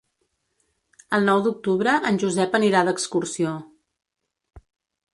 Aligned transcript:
El 1.17 1.27
nou 1.31 1.43
d'octubre 1.49 1.95
en 2.13 2.19
Josep 2.25 2.59
anirà 2.63 2.83
d'excursió. 2.91 3.55